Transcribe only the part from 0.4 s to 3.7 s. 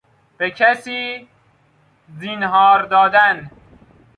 کسی زینهار دادن